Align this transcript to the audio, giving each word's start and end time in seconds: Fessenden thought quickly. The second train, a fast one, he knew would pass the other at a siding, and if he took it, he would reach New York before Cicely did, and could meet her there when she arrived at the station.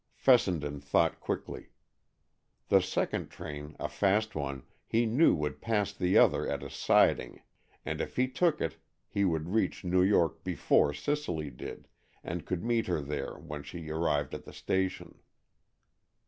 Fessenden 0.15 0.79
thought 0.81 1.19
quickly. 1.19 1.67
The 2.69 2.81
second 2.81 3.29
train, 3.29 3.75
a 3.79 3.87
fast 3.87 4.33
one, 4.33 4.63
he 4.87 5.05
knew 5.05 5.35
would 5.35 5.61
pass 5.61 5.93
the 5.93 6.17
other 6.17 6.47
at 6.49 6.63
a 6.63 6.71
siding, 6.71 7.43
and 7.85 8.01
if 8.01 8.15
he 8.15 8.27
took 8.27 8.59
it, 8.61 8.77
he 9.07 9.25
would 9.25 9.49
reach 9.53 9.83
New 9.83 10.01
York 10.01 10.43
before 10.43 10.91
Cicely 10.91 11.51
did, 11.51 11.87
and 12.23 12.47
could 12.47 12.63
meet 12.63 12.87
her 12.87 12.99
there 13.01 13.35
when 13.37 13.61
she 13.61 13.91
arrived 13.91 14.33
at 14.33 14.43
the 14.43 14.53
station. 14.53 15.19